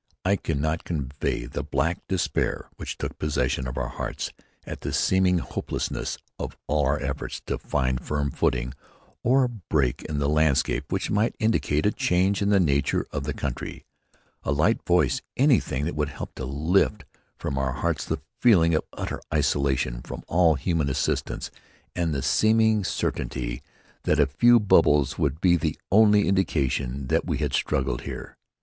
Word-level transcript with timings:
I 0.25 0.35
cannot 0.35 0.83
convey 0.83 1.45
the 1.45 1.61
black 1.61 1.99
despair 2.07 2.71
which 2.77 2.97
took 2.97 3.19
possession 3.19 3.67
of 3.67 3.77
our 3.77 3.87
hearts 3.89 4.31
at 4.65 4.81
the 4.81 4.93
seeming 4.93 5.37
hopelessness 5.37 6.17
of 6.39 6.57
all 6.65 6.87
our 6.87 6.99
efforts 6.99 7.39
to 7.41 7.59
find 7.59 8.01
firm 8.03 8.31
footing 8.31 8.73
or 9.21 9.43
a 9.43 9.47
break 9.49 10.01
in 10.05 10.17
the 10.17 10.27
landscape 10.27 10.91
which 10.91 11.11
might 11.11 11.35
indicate 11.37 11.85
a 11.85 11.91
change 11.91 12.41
in 12.41 12.49
the 12.49 12.59
nature 12.59 13.05
of 13.11 13.25
the 13.25 13.33
country, 13.35 13.85
a 14.41 14.51
light, 14.51 14.79
a 14.79 14.83
voice, 14.87 15.21
anything 15.37 15.85
that 15.85 15.95
would 15.95 16.09
help 16.09 16.33
to 16.33 16.45
lift 16.45 17.05
from 17.37 17.59
our 17.59 17.73
hearts 17.73 18.03
the 18.03 18.21
feeling 18.39 18.73
of 18.73 18.81
utter 18.93 19.21
isolation 19.31 20.01
from 20.01 20.23
all 20.27 20.55
human 20.55 20.89
assistance 20.89 21.51
and 21.95 22.11
the 22.11 22.23
seeming 22.23 22.83
certainty 22.83 23.61
that 24.05 24.19
a 24.19 24.25
few 24.25 24.59
bubbles 24.59 25.19
would 25.19 25.39
be 25.39 25.55
the 25.55 25.77
only 25.91 26.27
indication 26.27 27.05
that 27.05 27.25
we 27.27 27.37
had 27.37 27.53
struggled 27.53 27.99
there. 28.07 28.35